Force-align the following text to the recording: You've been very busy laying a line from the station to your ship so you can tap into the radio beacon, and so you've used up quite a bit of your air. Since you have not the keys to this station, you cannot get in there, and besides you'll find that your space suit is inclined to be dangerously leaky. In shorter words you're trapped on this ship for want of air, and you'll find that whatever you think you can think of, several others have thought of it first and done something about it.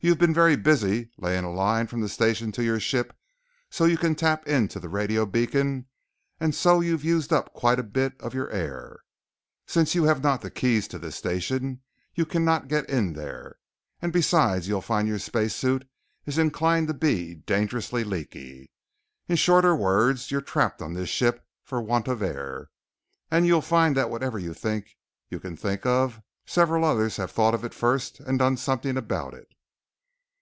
You've 0.00 0.18
been 0.18 0.34
very 0.34 0.56
busy 0.56 1.10
laying 1.16 1.44
a 1.44 1.50
line 1.50 1.86
from 1.86 2.02
the 2.02 2.10
station 2.10 2.52
to 2.52 2.62
your 2.62 2.78
ship 2.78 3.16
so 3.70 3.86
you 3.86 3.96
can 3.96 4.14
tap 4.14 4.46
into 4.46 4.78
the 4.78 4.90
radio 4.90 5.24
beacon, 5.24 5.86
and 6.38 6.54
so 6.54 6.82
you've 6.82 7.02
used 7.06 7.32
up 7.32 7.54
quite 7.54 7.78
a 7.78 7.82
bit 7.82 8.12
of 8.20 8.34
your 8.34 8.50
air. 8.50 8.98
Since 9.66 9.94
you 9.94 10.04
have 10.04 10.22
not 10.22 10.42
the 10.42 10.50
keys 10.50 10.86
to 10.88 10.98
this 10.98 11.16
station, 11.16 11.80
you 12.14 12.26
cannot 12.26 12.68
get 12.68 12.86
in 12.90 13.14
there, 13.14 13.56
and 14.02 14.12
besides 14.12 14.68
you'll 14.68 14.82
find 14.82 15.08
that 15.08 15.12
your 15.12 15.18
space 15.18 15.54
suit 15.56 15.88
is 16.26 16.36
inclined 16.36 16.86
to 16.88 16.92
be 16.92 17.36
dangerously 17.36 18.04
leaky. 18.04 18.70
In 19.26 19.36
shorter 19.36 19.74
words 19.74 20.30
you're 20.30 20.42
trapped 20.42 20.82
on 20.82 20.92
this 20.92 21.08
ship 21.08 21.46
for 21.62 21.80
want 21.80 22.08
of 22.08 22.20
air, 22.20 22.68
and 23.30 23.46
you'll 23.46 23.62
find 23.62 23.96
that 23.96 24.10
whatever 24.10 24.38
you 24.38 24.52
think 24.52 24.98
you 25.30 25.40
can 25.40 25.56
think 25.56 25.86
of, 25.86 26.20
several 26.44 26.84
others 26.84 27.16
have 27.16 27.30
thought 27.30 27.54
of 27.54 27.64
it 27.64 27.72
first 27.72 28.20
and 28.20 28.38
done 28.38 28.58
something 28.58 28.98
about 28.98 29.32
it. 29.32 29.48